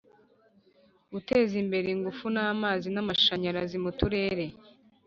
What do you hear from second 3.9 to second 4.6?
turere